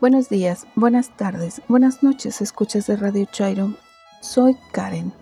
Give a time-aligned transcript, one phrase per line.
[0.00, 3.74] Buenos días, buenas tardes, buenas noches, escuchas de Radio Chairo.
[4.20, 5.12] Soy Karen.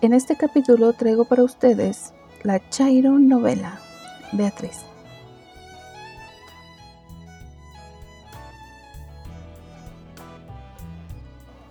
[0.00, 3.78] En este capítulo traigo para ustedes la Chairo novela,
[4.32, 4.80] Beatriz.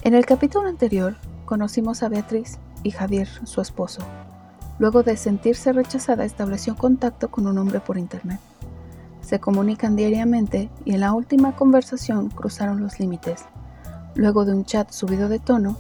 [0.03, 4.01] En el capítulo anterior conocimos a Beatriz y Javier, su esposo.
[4.77, 8.39] Luego de sentirse rechazada, estableció contacto con un hombre por internet.
[9.23, 13.45] Se comunican diariamente y en la última conversación cruzaron los límites.
[14.15, 15.77] Luego de un chat subido de tono,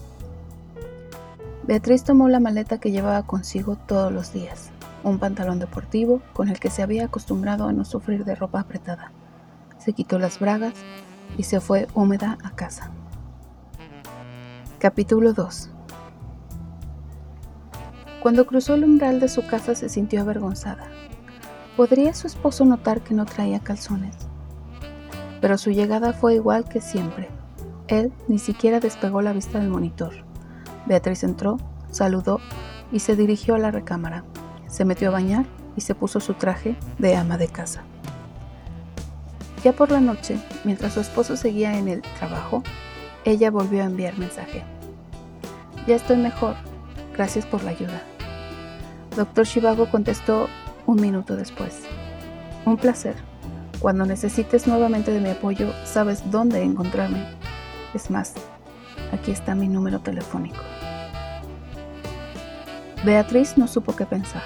[1.65, 4.71] Beatriz tomó la maleta que llevaba consigo todos los días,
[5.03, 9.11] un pantalón deportivo con el que se había acostumbrado a no sufrir de ropa apretada.
[9.77, 10.73] Se quitó las bragas
[11.37, 12.91] y se fue húmeda a casa.
[14.79, 15.69] Capítulo 2
[18.21, 20.87] Cuando cruzó el umbral de su casa se sintió avergonzada.
[21.75, 24.15] ¿Podría su esposo notar que no traía calzones?
[25.41, 27.29] Pero su llegada fue igual que siempre.
[27.87, 30.13] Él ni siquiera despegó la vista del monitor.
[30.85, 31.57] Beatriz entró,
[31.89, 32.39] saludó
[32.91, 34.23] y se dirigió a la recámara.
[34.67, 37.81] Se metió a bañar y se puso su traje de ama de casa.
[39.63, 42.61] Ya por la noche, mientras su esposo seguía en el trabajo,
[43.25, 44.63] ella volvió a enviar mensaje.
[45.87, 46.55] Ya estoy mejor.
[47.13, 48.03] Gracias por la ayuda.
[49.15, 50.47] Doctor Shivago contestó
[50.85, 51.83] un minuto después.
[52.65, 53.15] Un placer.
[53.79, 57.25] Cuando necesites nuevamente de mi apoyo, sabes dónde encontrarme.
[57.93, 58.33] Es más,
[59.11, 60.61] aquí está mi número telefónico.
[63.03, 64.43] Beatriz no supo qué pensar.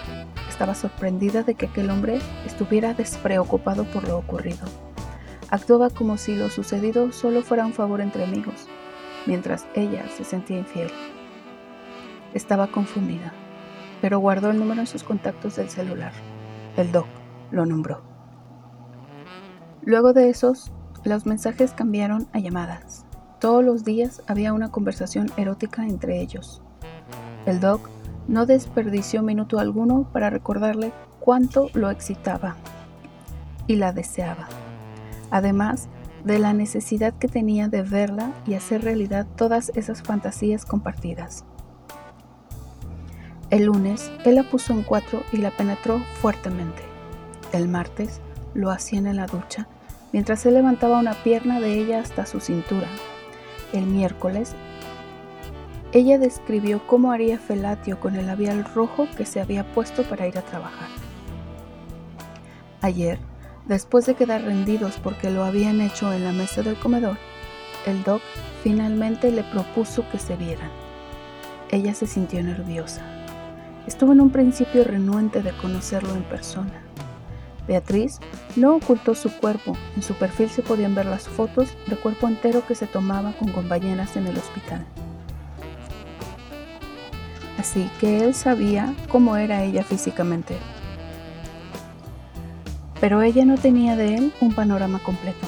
[0.50, 4.66] Estaba sorprendida de que aquel hombre estuviera despreocupado por lo ocurrido.
[5.50, 8.68] Actuaba como si lo sucedido solo fuera un favor entre amigos,
[9.28, 10.90] mientras ella se sentía infiel.
[12.34, 13.32] Estaba confundida
[14.02, 16.12] pero guardó el número en sus contactos del celular.
[16.76, 17.08] El doc
[17.52, 18.02] lo nombró.
[19.84, 20.72] Luego de esos,
[21.04, 23.06] los mensajes cambiaron a llamadas.
[23.40, 26.62] Todos los días había una conversación erótica entre ellos.
[27.46, 27.90] El doc
[28.28, 32.56] no desperdició minuto alguno para recordarle cuánto lo excitaba
[33.68, 34.48] y la deseaba,
[35.32, 35.88] además
[36.24, 41.46] de la necesidad que tenía de verla y hacer realidad todas esas fantasías compartidas.
[43.50, 46.82] El lunes, él la puso en cuatro y la penetró fuertemente.
[47.54, 48.20] El martes,
[48.54, 49.68] lo hacían en la ducha,
[50.12, 52.88] mientras él levantaba una pierna de ella hasta su cintura.
[53.72, 54.54] El miércoles,
[55.94, 60.38] ella describió cómo haría felatio con el labial rojo que se había puesto para ir
[60.38, 60.90] a trabajar.
[62.82, 63.18] Ayer,
[63.66, 67.18] después de quedar rendidos porque lo habían hecho en la mesa del comedor,
[67.86, 68.22] el doc
[68.62, 70.70] finalmente le propuso que se vieran.
[71.72, 73.17] Ella se sintió nerviosa.
[73.88, 76.84] Estuvo en un principio renuente de conocerlo en persona.
[77.70, 78.20] Beatriz
[78.58, 82.68] no ocultó su cuerpo, en su perfil se podían ver las fotos de cuerpo entero
[82.68, 84.86] que se tomaba con compañeras en el hospital.
[87.58, 90.58] Así que él sabía cómo era ella físicamente.
[93.00, 95.48] Pero ella no tenía de él un panorama completo,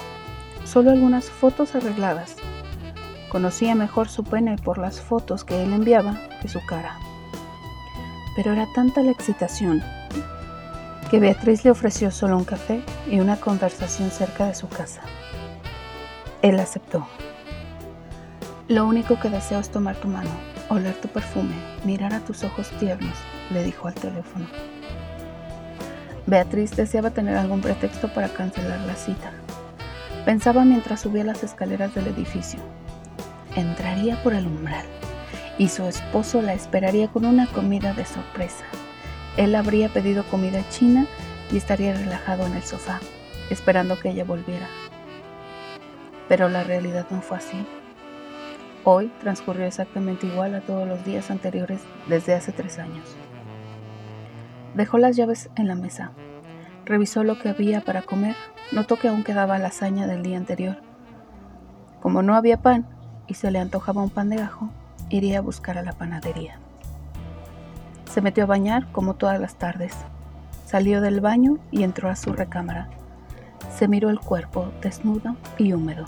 [0.63, 2.35] solo algunas fotos arregladas.
[3.29, 6.97] Conocía mejor su pene por las fotos que él enviaba que su cara
[8.39, 9.83] pero era tanta la excitación
[11.11, 15.01] que Beatriz le ofreció solo un café y una conversación cerca de su casa.
[16.41, 17.05] Él aceptó.
[18.69, 20.29] Lo único que deseo es tomar tu mano,
[20.69, 23.17] oler tu perfume, mirar a tus ojos tiernos,
[23.51, 24.45] le dijo al teléfono.
[26.25, 29.31] Beatriz deseaba tener algún pretexto para cancelar la cita.
[30.23, 32.61] Pensaba mientras subía las escaleras del edificio.
[33.57, 34.85] Entraría por el umbral
[35.59, 38.63] y su esposo la esperaría con una comida de sorpresa.
[39.37, 41.05] Él habría pedido comida china
[41.51, 43.01] y estaría relajado en el sofá,
[43.49, 44.67] esperando que ella volviera.
[46.29, 47.65] Pero la realidad no fue así.
[48.85, 53.05] Hoy transcurrió exactamente igual a todos los días anteriores desde hace tres años.
[54.75, 56.13] Dejó las llaves en la mesa,
[56.85, 58.35] revisó lo que había para comer,
[58.71, 60.77] notó que aún quedaba lasaña del día anterior.
[61.99, 62.87] Como no había pan
[63.27, 64.69] y se le antojaba un pan de ajo,
[65.09, 66.59] iría a buscar a la panadería.
[68.11, 69.93] Se metió a bañar como todas las tardes.
[70.65, 72.89] Salió del baño y entró a su recámara.
[73.75, 76.05] Se miró el cuerpo desnudo y húmedo.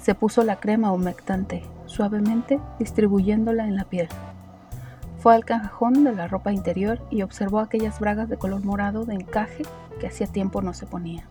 [0.00, 4.08] Se puso la crema humectante suavemente distribuyéndola en la piel.
[5.18, 9.14] Fue al cajón de la ropa interior y observó aquellas bragas de color morado de
[9.14, 9.64] encaje
[9.98, 11.24] que hacía tiempo no se ponía.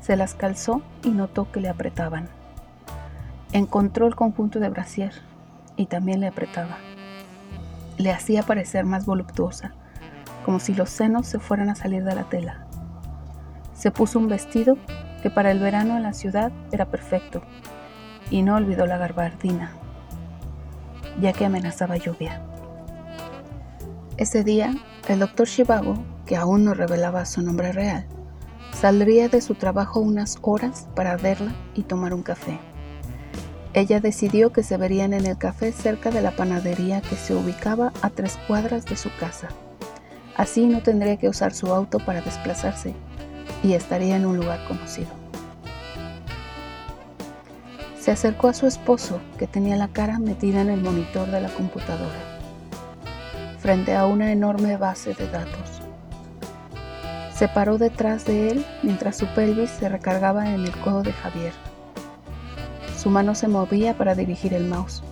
[0.00, 2.28] Se las calzó y notó que le apretaban.
[3.52, 5.12] Encontró el conjunto de brasier
[5.80, 6.76] y también le apretaba.
[7.96, 9.72] Le hacía parecer más voluptuosa,
[10.44, 12.66] como si los senos se fueran a salir de la tela.
[13.72, 14.76] Se puso un vestido
[15.22, 17.40] que para el verano en la ciudad era perfecto,
[18.30, 19.72] y no olvidó la garbardina,
[21.18, 22.42] ya que amenazaba lluvia.
[24.18, 24.74] Ese día,
[25.08, 25.94] el doctor Shivago,
[26.26, 28.04] que aún no revelaba su nombre real,
[28.74, 32.60] saldría de su trabajo unas horas para verla y tomar un café.
[33.72, 37.92] Ella decidió que se verían en el café cerca de la panadería que se ubicaba
[38.02, 39.48] a tres cuadras de su casa.
[40.36, 42.94] Así no tendría que usar su auto para desplazarse
[43.62, 45.08] y estaría en un lugar conocido.
[48.00, 51.50] Se acercó a su esposo, que tenía la cara metida en el monitor de la
[51.50, 52.40] computadora,
[53.58, 55.82] frente a una enorme base de datos.
[57.34, 61.69] Se paró detrás de él mientras su pelvis se recargaba en el codo de Javier.
[63.00, 65.02] Su mano se movía para dirigir el mouse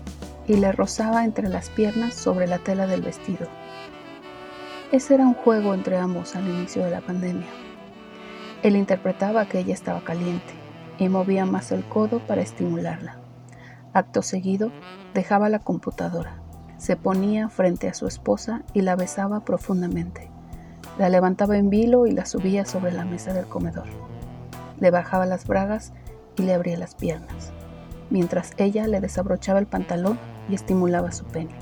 [0.46, 3.49] y le rozaba entre las piernas sobre la tela del vestido.
[4.93, 7.46] Ese era un juego entre ambos al inicio de la pandemia.
[8.62, 10.52] Él interpretaba que ella estaba caliente
[10.99, 13.17] y movía más el codo para estimularla.
[13.94, 14.70] Acto seguido,
[15.14, 16.43] dejaba la computadora,
[16.76, 20.29] se ponía frente a su esposa y la besaba profundamente.
[20.99, 23.87] La levantaba en vilo y la subía sobre la mesa del comedor.
[24.79, 25.94] Le bajaba las bragas
[26.37, 27.55] y le abría las piernas,
[28.10, 30.19] mientras ella le desabrochaba el pantalón
[30.49, 31.55] y estimulaba su pene.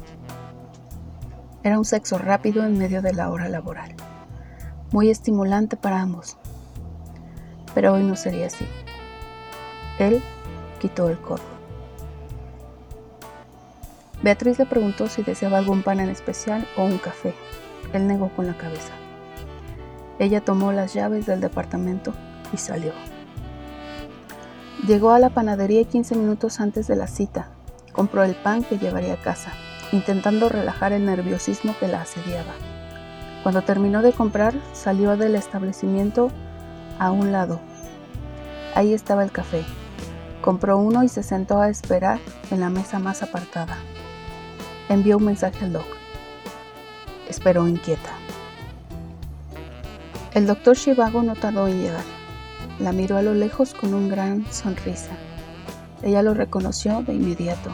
[1.63, 3.95] Era un sexo rápido en medio de la hora laboral,
[4.93, 6.37] muy estimulante para ambos,
[7.75, 8.67] pero hoy no sería así.
[9.99, 10.23] Él
[10.79, 11.57] quitó el codo.
[14.23, 17.35] Beatriz le preguntó si deseaba algún pan en especial o un café.
[17.93, 18.93] Él negó con la cabeza.
[20.19, 22.15] Ella tomó las llaves del departamento
[22.53, 22.93] y salió.
[24.85, 27.49] Llegó a la panadería 15 minutos antes de la cita.
[27.93, 29.53] Compró el pan que llevaría a casa,
[29.91, 32.53] intentando relajar el nerviosismo que la asediaba.
[33.43, 36.31] Cuando terminó de comprar, salió del establecimiento
[36.99, 37.59] a un lado.
[38.75, 39.65] Ahí estaba el café.
[40.43, 42.21] Compró uno y se sentó a esperar
[42.51, 43.79] en la mesa más apartada.
[44.91, 45.87] Envió un mensaje al doc.
[47.29, 48.11] Esperó inquieta.
[50.35, 52.16] El doctor Shivago no tardó en llegar.
[52.79, 55.17] La miró a lo lejos con un gran sonrisa.
[56.03, 57.71] Ella lo reconoció de inmediato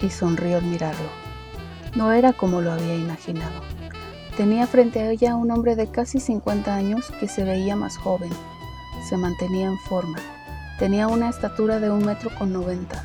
[0.00, 1.08] y sonrió al mirarlo.
[1.94, 3.60] No era como lo había imaginado.
[4.36, 8.30] Tenía frente a ella un hombre de casi 50 años que se veía más joven
[9.02, 10.18] se mantenía en forma.
[10.78, 13.04] Tenía una estatura de un metro con noventa,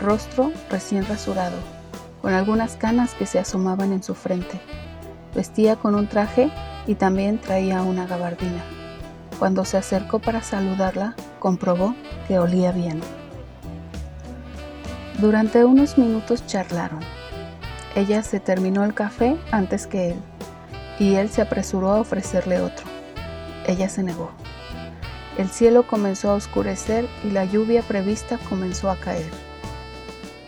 [0.00, 1.56] rostro recién rasurado,
[2.22, 4.60] con algunas canas que se asomaban en su frente.
[5.34, 6.50] Vestía con un traje
[6.86, 8.64] y también traía una gabardina.
[9.38, 11.94] Cuando se acercó para saludarla, comprobó
[12.26, 13.00] que olía bien.
[15.18, 17.00] Durante unos minutos charlaron.
[17.94, 20.16] Ella se terminó el café antes que él,
[20.98, 22.86] y él se apresuró a ofrecerle otro.
[23.66, 24.30] Ella se negó.
[25.38, 29.30] El cielo comenzó a oscurecer y la lluvia prevista comenzó a caer.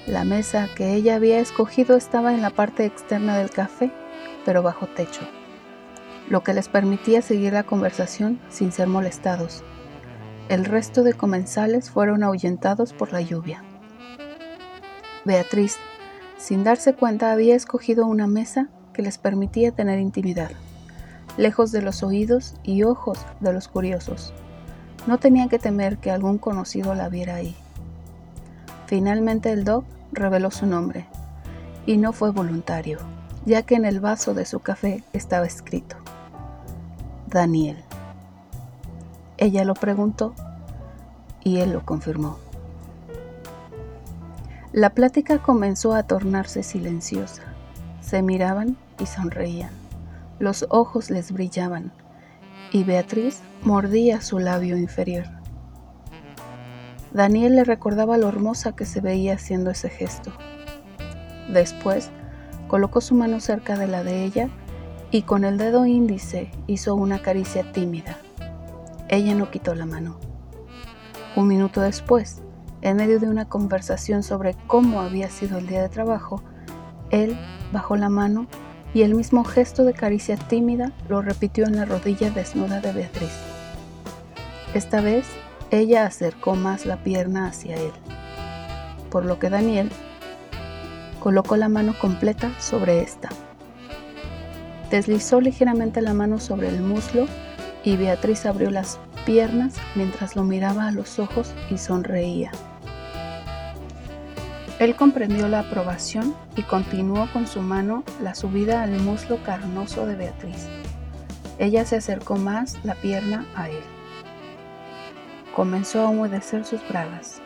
[0.06, 3.90] La mesa que ella había escogido estaba en la parte externa del café,
[4.46, 5.20] pero bajo techo,
[6.30, 9.64] lo que les permitía seguir la conversación sin ser molestados.
[10.48, 13.62] El resto de comensales fueron ahuyentados por la lluvia.
[15.25, 15.76] Beatriz,
[16.38, 20.50] sin darse cuenta, había escogido una mesa que les permitía tener intimidad,
[21.36, 24.32] lejos de los oídos y ojos de los curiosos.
[25.06, 27.56] No tenía que temer que algún conocido la viera ahí.
[28.87, 31.06] Finalmente el doc reveló su nombre,
[31.87, 32.99] y no fue voluntario,
[33.44, 35.97] ya que en el vaso de su café estaba escrito,
[37.28, 37.76] Daniel.
[39.37, 40.35] Ella lo preguntó
[41.44, 42.38] y él lo confirmó.
[44.73, 47.42] La plática comenzó a tornarse silenciosa.
[48.00, 49.70] Se miraban y sonreían.
[50.38, 51.92] Los ojos les brillaban
[52.73, 55.26] y Beatriz mordía su labio inferior.
[57.12, 60.32] Daniel le recordaba lo hermosa que se veía haciendo ese gesto.
[61.52, 62.11] Después,
[62.68, 64.49] colocó su mano cerca de la de ella
[65.11, 68.19] y con el dedo índice hizo una caricia tímida.
[69.09, 70.19] Ella no quitó la mano.
[71.35, 72.43] Un minuto después,
[72.83, 76.43] en medio de una conversación sobre cómo había sido el día de trabajo,
[77.11, 77.38] él
[77.73, 78.47] bajó la mano
[78.95, 83.33] y el mismo gesto de caricia tímida lo repitió en la rodilla desnuda de Beatriz.
[84.75, 85.27] Esta vez
[85.71, 87.93] ella acercó más la pierna hacia él,
[89.11, 89.91] por lo que Daniel
[91.21, 93.29] colocó la mano completa sobre esta.
[94.90, 97.26] Deslizó ligeramente la mano sobre el muslo
[97.85, 102.50] y Beatriz abrió las piernas mientras lo miraba a los ojos y sonreía.
[104.78, 110.14] Él comprendió la aprobación y continuó con su mano la subida al muslo carnoso de
[110.14, 110.68] Beatriz.
[111.59, 113.83] Ella se acercó más la pierna a él.
[115.54, 117.42] comenzó a humedecer sus bragas.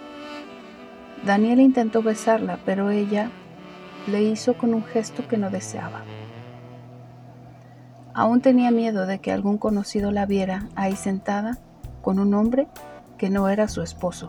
[1.25, 3.31] Daniel intentó besarla, pero ella
[4.07, 6.03] le hizo con un gesto que no deseaba.
[8.15, 11.59] Aún tenía miedo de que algún conocido la viera ahí sentada
[12.03, 12.69] con un hombre
[13.17, 14.29] que no era su esposo.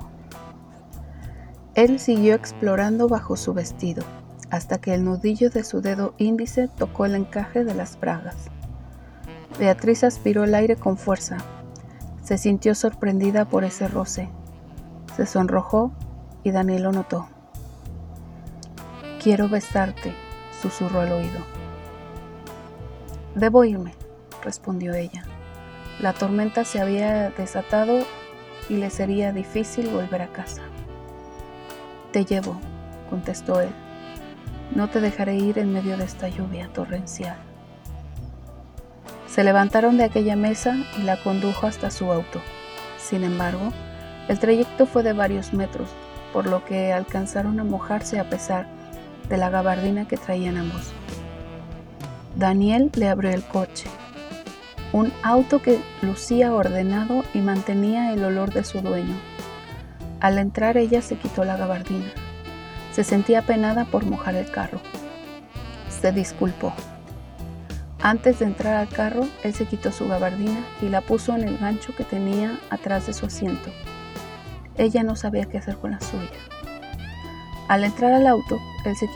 [1.75, 4.03] Él siguió explorando bajo su vestido
[4.51, 8.35] hasta que el nudillo de su dedo índice tocó el encaje de las bragas.
[9.57, 11.37] Beatriz aspiró el aire con fuerza.
[12.23, 14.29] Se sintió sorprendida por ese roce.
[15.17, 15.91] Se sonrojó
[16.43, 17.27] y Daniel lo notó.
[19.21, 20.13] Quiero besarte,
[20.61, 21.52] susurró al oído.
[23.35, 23.93] Debo irme,
[24.43, 25.23] respondió ella.
[25.99, 28.05] La tormenta se había desatado
[28.69, 30.61] y le sería difícil volver a casa.
[32.11, 32.59] Te llevo,
[33.09, 33.69] contestó él.
[34.75, 37.37] No te dejaré ir en medio de esta lluvia torrencial.
[39.27, 42.39] Se levantaron de aquella mesa y la condujo hasta su auto.
[42.97, 43.71] Sin embargo,
[44.27, 45.89] el trayecto fue de varios metros,
[46.31, 48.67] por lo que alcanzaron a mojarse a pesar
[49.27, 50.93] de la gabardina que traían ambos.
[52.35, 53.87] Daniel le abrió el coche,
[54.91, 59.15] un auto que lucía ordenado y mantenía el olor de su dueño.
[60.19, 62.11] Al entrar ella se quitó la gabardina.
[62.91, 64.79] Se sentía penada por mojar el carro.
[65.89, 66.73] Se disculpó.
[68.01, 71.57] Antes de entrar al carro, él se quitó su gabardina y la puso en el
[71.59, 73.69] gancho que tenía atrás de su asiento.
[74.75, 76.29] Ella no sabía qué hacer con la suya.
[77.67, 79.07] Al entrar al auto, él se,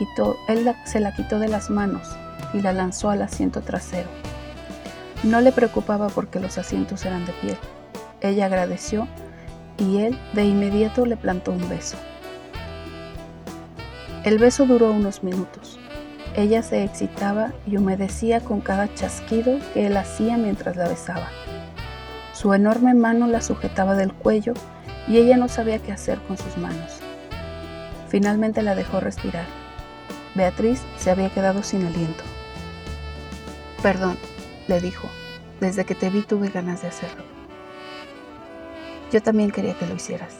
[0.84, 2.17] se la quitó de las manos
[2.52, 4.08] y la lanzó al asiento trasero.
[5.22, 7.56] No le preocupaba porque los asientos eran de piel.
[8.20, 9.08] Ella agradeció
[9.76, 11.96] y él de inmediato le plantó un beso.
[14.24, 15.78] El beso duró unos minutos.
[16.36, 21.28] Ella se excitaba y humedecía con cada chasquido que él hacía mientras la besaba.
[22.32, 24.54] Su enorme mano la sujetaba del cuello
[25.08, 27.00] y ella no sabía qué hacer con sus manos.
[28.08, 29.46] Finalmente la dejó respirar.
[30.34, 32.22] Beatriz se había quedado sin aliento.
[33.82, 34.16] Perdón,
[34.66, 35.08] le dijo,
[35.60, 37.22] desde que te vi tuve ganas de hacerlo.
[39.12, 40.34] Yo también quería que lo hicieras.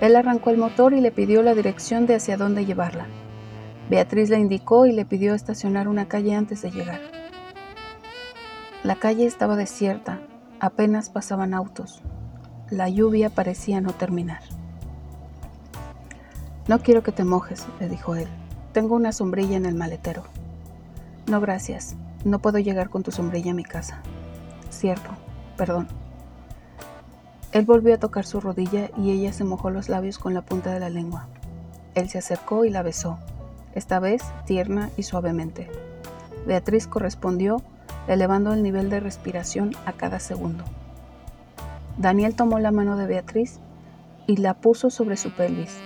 [0.00, 3.06] Él arrancó el motor y le pidió la dirección de hacia dónde llevarla.
[3.88, 7.00] Beatriz le indicó y le pidió estacionar una calle antes de llegar.
[8.84, 10.20] La calle estaba desierta,
[10.60, 12.02] apenas pasaban autos.
[12.70, 14.42] La lluvia parecía no terminar.
[16.68, 18.28] No quiero que te mojes, le dijo él.
[18.72, 20.24] Tengo una sombrilla en el maletero.
[21.28, 21.94] No, gracias.
[22.24, 24.00] No puedo llegar con tu sombrilla a mi casa.
[24.70, 25.10] Cierto,
[25.58, 25.86] perdón.
[27.52, 30.72] Él volvió a tocar su rodilla y ella se mojó los labios con la punta
[30.72, 31.26] de la lengua.
[31.94, 33.18] Él se acercó y la besó,
[33.74, 35.70] esta vez tierna y suavemente.
[36.46, 37.62] Beatriz correspondió,
[38.06, 40.64] elevando el nivel de respiración a cada segundo.
[41.98, 43.60] Daniel tomó la mano de Beatriz
[44.26, 45.76] y la puso sobre su pelvis.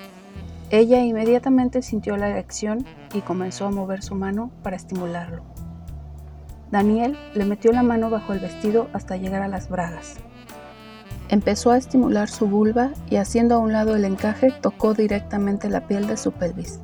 [0.72, 5.42] Ella inmediatamente sintió la erección y comenzó a mover su mano para estimularlo.
[6.70, 10.14] Daniel le metió la mano bajo el vestido hasta llegar a las bragas.
[11.28, 15.86] Empezó a estimular su vulva y haciendo a un lado el encaje tocó directamente la
[15.86, 16.80] piel de su pelvis.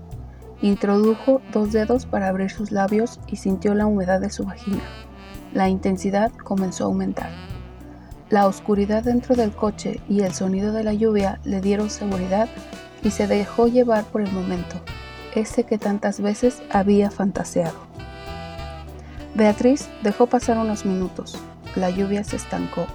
[0.61, 4.83] Introdujo dos dedos para abrir sus labios y sintió la humedad de su vagina.
[5.55, 7.31] La intensidad comenzó a aumentar.
[8.29, 12.51] La oscuridad dentro del coche y el sonido de la lluvia le dieron seguridad
[13.03, 14.77] y se dejó llevar por el momento,
[15.35, 17.79] ese que tantas veces había fantaseado.
[19.35, 21.39] Beatriz dejó pasar unos minutos.
[21.77, 22.87] La lluvia se estancó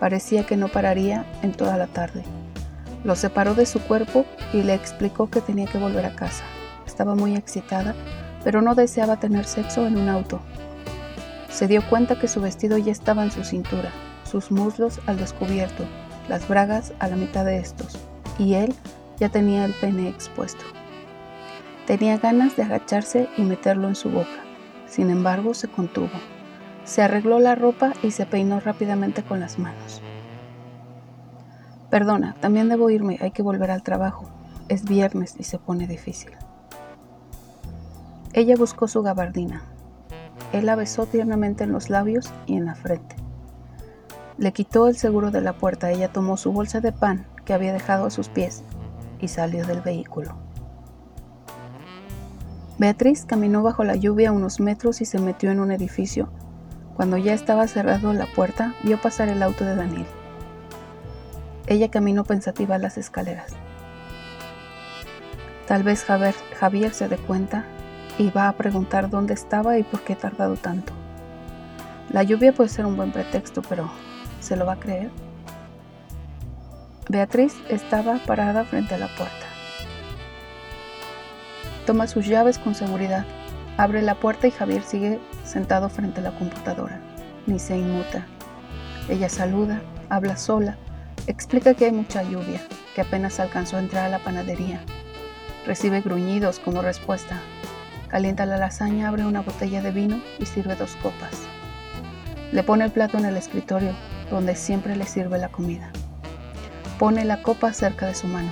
[0.00, 2.22] Parecía que no pararía en toda la tarde.
[3.04, 6.44] Lo separó de su cuerpo y le explicó que tenía que volver a casa.
[6.86, 7.94] Estaba muy excitada,
[8.44, 10.40] pero no deseaba tener sexo en un auto.
[11.50, 13.90] Se dio cuenta que su vestido ya estaba en su cintura,
[14.24, 15.84] sus muslos al descubierto,
[16.28, 17.98] las bragas a la mitad de estos,
[18.38, 18.74] y él
[19.18, 20.64] ya tenía el pene expuesto.
[21.86, 24.44] Tenía ganas de agacharse y meterlo en su boca.
[24.86, 26.10] Sin embargo, se contuvo.
[26.84, 30.02] Se arregló la ropa y se peinó rápidamente con las manos.
[31.90, 34.28] Perdona, también debo irme, hay que volver al trabajo.
[34.68, 36.32] Es viernes y se pone difícil.
[38.34, 39.62] Ella buscó su gabardina.
[40.52, 43.16] Él la besó tiernamente en los labios y en la frente.
[44.36, 45.90] Le quitó el seguro de la puerta.
[45.90, 48.62] Ella tomó su bolsa de pan que había dejado a sus pies
[49.20, 50.36] y salió del vehículo.
[52.78, 56.30] Beatriz caminó bajo la lluvia unos metros y se metió en un edificio
[56.98, 60.06] cuando ya estaba cerrado la puerta, vio pasar el auto de Daniel.
[61.68, 63.52] Ella caminó pensativa a las escaleras.
[65.68, 67.64] Tal vez Javier, Javier se dé cuenta
[68.18, 70.92] y va a preguntar dónde estaba y por qué he tardado tanto.
[72.10, 73.88] La lluvia puede ser un buen pretexto, pero
[74.40, 75.12] ¿se lo va a creer?
[77.10, 79.46] Beatriz estaba parada frente a la puerta.
[81.86, 83.24] Toma sus llaves con seguridad,
[83.78, 87.00] abre la puerta y Javier sigue sentado frente a la computadora.
[87.46, 88.26] Ni se inmuta.
[89.08, 90.76] Ella saluda, habla sola,
[91.26, 92.60] explica que hay mucha lluvia,
[92.94, 94.82] que apenas alcanzó a entrar a la panadería.
[95.64, 97.40] Recibe gruñidos como respuesta.
[98.08, 101.46] Calienta la lasaña, abre una botella de vino y sirve dos copas.
[102.52, 103.92] Le pone el plato en el escritorio,
[104.30, 105.90] donde siempre le sirve la comida.
[106.98, 108.50] Pone la copa cerca de su mano.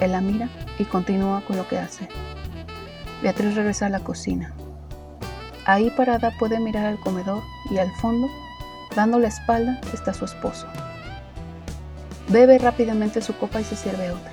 [0.00, 0.48] Él la mira
[0.78, 2.08] y continúa con lo que hace.
[3.22, 4.52] Beatriz regresa a la cocina.
[5.64, 8.28] Ahí parada puede mirar al comedor y al fondo,
[8.96, 10.66] dando la espalda, está su esposo.
[12.28, 14.32] Bebe rápidamente su copa y se sirve otra.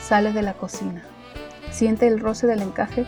[0.00, 1.02] Sale de la cocina.
[1.70, 3.04] Siente el roce del encaje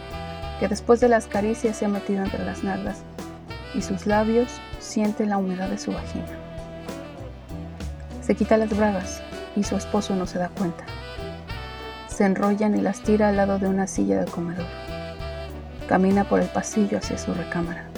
[0.59, 3.03] que después de las caricias se ha metido entre las nalgas
[3.75, 6.40] y sus labios sienten la humedad de su vagina.
[8.31, 9.21] Se quita las bragas
[9.57, 10.85] y su esposo no se da cuenta
[12.07, 14.67] se enrollan y las tira al lado de una silla del comedor.
[15.89, 17.89] Camina por el pasillo hacia su recámara.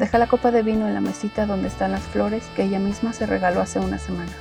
[0.00, 3.12] Deja la copa de vino en la mesita donde están las flores que ella misma
[3.12, 4.32] se regaló hace una semana.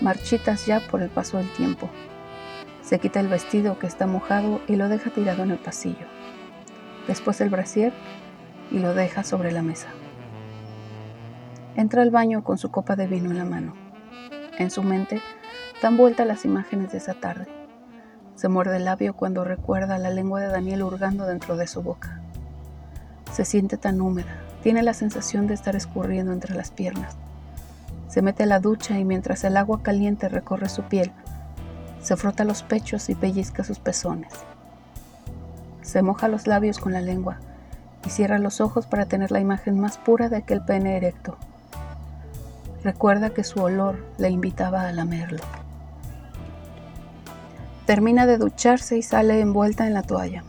[0.00, 1.90] Marchitas ya por el paso del tiempo.
[2.80, 6.06] Se quita el vestido que está mojado y lo deja tirado en el pasillo.
[7.06, 7.92] Después el brasier
[8.70, 9.88] y lo deja sobre la mesa.
[11.76, 13.87] Entra al baño con su copa de vino en la mano.
[14.58, 15.22] En su mente
[15.80, 17.46] dan vuelta las imágenes de esa tarde
[18.38, 22.20] se muerde el labio cuando recuerda la lengua de Daniel hurgando dentro de su boca.
[23.32, 24.30] Se siente tan húmeda,
[24.62, 27.16] tiene la sensación de estar escurriendo entre las piernas.
[28.06, 31.10] Se mete a la ducha y mientras el agua caliente recorre su piel,
[32.00, 34.32] se frota los pechos y pellizca sus pezones.
[35.82, 37.38] Se moja los labios con la lengua
[38.06, 41.36] y cierra los ojos para tener la imagen más pura de aquel pene erecto.
[42.84, 45.42] Recuerda que su olor le invitaba a lamerlo.
[47.86, 50.44] Termina de ducharse y sale envuelta en la toalla.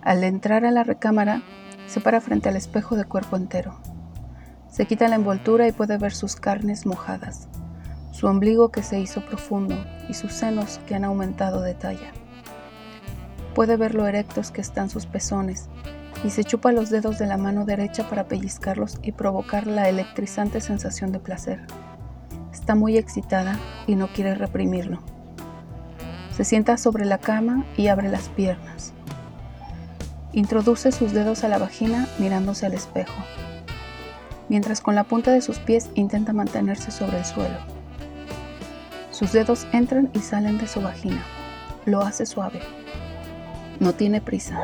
[0.00, 1.42] Al entrar a la recámara,
[1.86, 3.76] se para frente al espejo de cuerpo entero.
[4.70, 7.48] Se quita la envoltura y puede ver sus carnes mojadas,
[8.12, 9.76] su ombligo que se hizo profundo
[10.08, 12.12] y sus senos que han aumentado de talla.
[13.54, 15.68] Puede ver lo erectos que están sus pezones
[16.24, 20.60] y se chupa los dedos de la mano derecha para pellizcarlos y provocar la electrizante
[20.60, 21.60] sensación de placer.
[22.52, 25.00] Está muy excitada y no quiere reprimirlo.
[26.32, 28.92] Se sienta sobre la cama y abre las piernas.
[30.32, 33.14] Introduce sus dedos a la vagina mirándose al espejo,
[34.48, 37.56] mientras con la punta de sus pies intenta mantenerse sobre el suelo.
[39.12, 41.22] Sus dedos entran y salen de su vagina.
[41.86, 42.60] Lo hace suave.
[43.80, 44.58] No tiene prisa.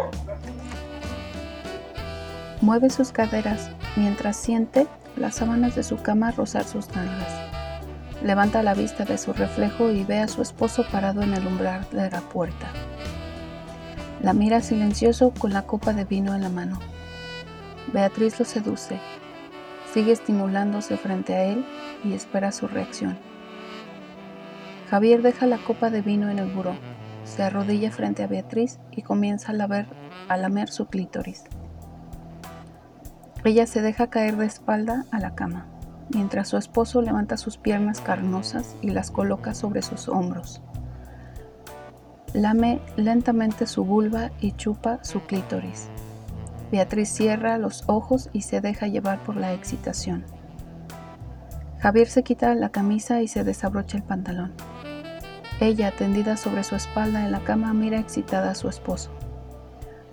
[2.63, 7.51] Mueve sus caderas mientras siente las sábanas de su cama rozar sus nalgas.
[8.23, 11.85] Levanta la vista de su reflejo y ve a su esposo parado en el umbral
[11.91, 12.71] de la puerta.
[14.23, 16.79] La mira silencioso con la copa de vino en la mano.
[17.93, 19.01] Beatriz lo seduce,
[19.93, 21.67] sigue estimulándose frente a él
[22.05, 23.19] y espera su reacción.
[24.89, 26.77] Javier deja la copa de vino en el buró,
[27.25, 29.87] se arrodilla frente a Beatriz y comienza a, lamer,
[30.29, 31.43] a lamer su clítoris.
[33.45, 35.67] Ella se deja caer de espalda a la cama
[36.15, 40.63] mientras su esposo levanta sus piernas carnosas y las coloca sobre sus hombros.
[42.35, 45.89] Lame lentamente su vulva y chupa su clítoris.
[46.71, 50.25] Beatriz cierra los ojos y se deja llevar por la excitación.
[51.79, 54.53] Javier se quita la camisa y se desabrocha el pantalón.
[55.61, 59.11] Ella, tendida sobre su espalda en la cama, mira excitada a su esposo.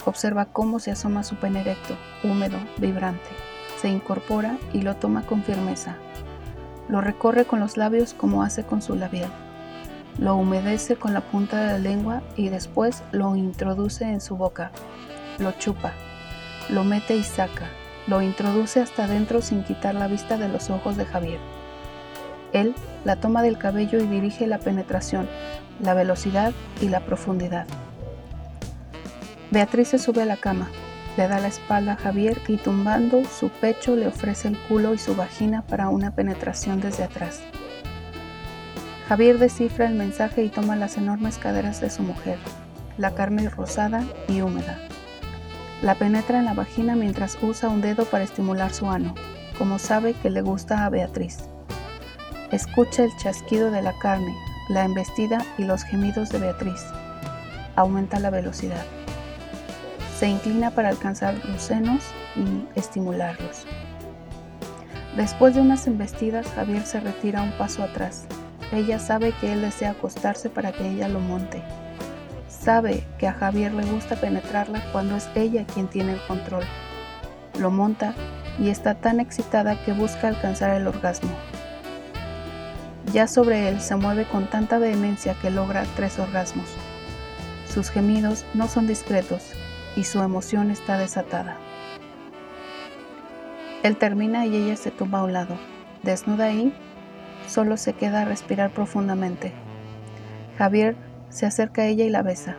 [0.06, 3.30] Observa cómo se asoma su pene erecto, húmedo, vibrante
[3.80, 5.96] se incorpora y lo toma con firmeza.
[6.90, 9.32] Lo recorre con los labios como hace con su labial.
[10.18, 14.72] Lo humedece con la punta de la lengua y después lo introduce en su boca.
[15.38, 15.94] Lo chupa.
[16.68, 17.70] Lo mete y saca.
[18.08, 21.40] Lo introduce hasta adentro sin quitar la vista de los ojos de Javier.
[22.52, 25.30] Él la toma del cabello y dirige la penetración,
[25.80, 27.68] la velocidad y la profundidad.
[29.52, 30.70] Beatriz se sube a la cama,
[31.18, 35.00] le da la espalda a Javier y tumbando su pecho le ofrece el culo y
[35.00, 37.42] su vagina para una penetración desde atrás.
[39.08, 42.38] Javier descifra el mensaje y toma las enormes caderas de su mujer,
[43.00, 44.78] la carne rosada y húmeda.
[45.82, 49.16] La penetra en la vagina mientras usa un dedo para estimular su ano,
[49.58, 51.40] como sabe que le gusta a Beatriz.
[52.52, 54.36] Escucha el chasquido de la carne,
[54.70, 56.86] la embestida y los gemidos de Beatriz.
[57.76, 58.86] Aumenta la velocidad.
[60.20, 62.04] Se inclina para alcanzar los senos
[62.36, 63.66] y estimularlos.
[65.16, 68.26] Después de unas embestidas, Javier se retira un paso atrás,
[68.74, 71.64] ella sabe que él desea acostarse para que ella lo monte.
[72.50, 76.66] Sabe que a Javier le gusta penetrarla cuando es ella quien tiene el control.
[77.58, 78.14] Lo monta
[78.60, 81.32] y está tan excitada que busca alcanzar el orgasmo.
[83.14, 86.68] Ya sobre él se mueve con tanta vehemencia que logra tres orgasmos.
[87.74, 89.54] Sus gemidos no son discretos
[89.96, 91.58] y su emoción está desatada.
[93.84, 95.58] Él termina y ella se tumba a un lado.
[96.04, 96.74] Desnuda ahí,
[97.48, 99.54] solo se queda a respirar profundamente.
[100.58, 100.96] Javier
[101.30, 102.58] se acerca a ella y la besa.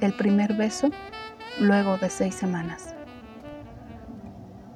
[0.00, 0.90] El primer beso
[1.60, 2.94] luego de seis semanas.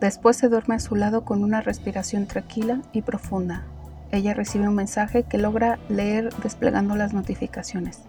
[0.00, 3.64] Después se duerme a su lado con una respiración tranquila y profunda.
[4.12, 8.02] Ella recibe un mensaje que logra leer desplegando las notificaciones.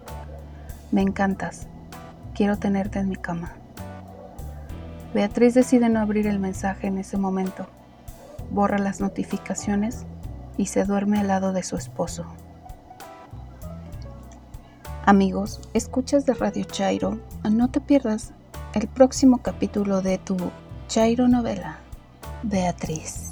[0.92, 1.66] Me encantas.
[2.38, 3.50] Quiero tenerte en mi cama.
[5.12, 7.66] Beatriz decide no abrir el mensaje en ese momento.
[8.52, 10.06] Borra las notificaciones
[10.56, 12.26] y se duerme al lado de su esposo.
[15.04, 17.18] Amigos, escuchas de Radio Chairo,
[17.50, 18.30] no te pierdas
[18.72, 20.36] el próximo capítulo de tu
[20.86, 21.78] Chairo novela,
[22.44, 23.27] Beatriz.